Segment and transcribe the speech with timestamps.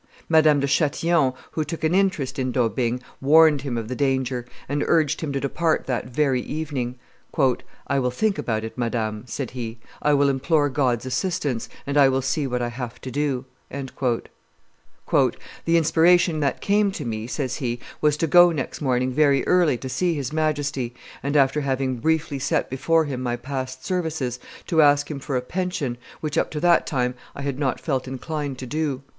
[0.27, 4.81] Madame de Chatillon, who took an interest in D'Aubigne, warned him of the danger, and
[4.87, 6.95] urged him to depart that very evening.
[7.85, 12.09] "I will think about it, madame," said he; "I will implore God's assistance, and I
[12.09, 13.45] will see what I have to do."...
[13.69, 14.31] "The
[15.67, 19.87] inspiration that came to me," says he, "was to go next morning very early to
[19.87, 25.11] see his Majesty, and, after having briefly set before him my past services, to ask
[25.11, 28.65] him for a pension, which up to that time I had not felt inclined to
[28.65, 29.03] do.